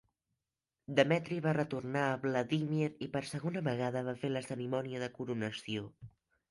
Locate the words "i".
3.07-3.11